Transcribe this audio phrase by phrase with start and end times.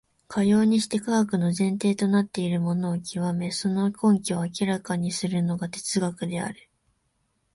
[0.27, 6.69] かようにして科学の前提となっているものを究め、その根拠を明らかにするのが哲学である。